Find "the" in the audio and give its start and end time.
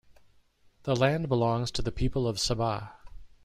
0.81-0.95, 1.83-1.91